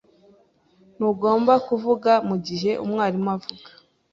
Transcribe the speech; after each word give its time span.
Ntugomba 0.95 1.53
kuvuga 1.67 2.11
mugihe 2.29 2.71
umwarimu 2.83 3.29
avuga. 3.35 3.69